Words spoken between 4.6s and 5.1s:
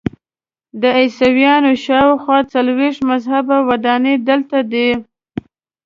دي.